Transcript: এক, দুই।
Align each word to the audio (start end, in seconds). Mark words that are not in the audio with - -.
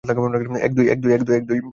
এক, 0.65 0.71
দুই। 1.45 1.61